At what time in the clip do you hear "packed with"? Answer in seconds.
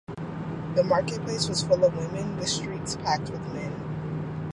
2.95-3.45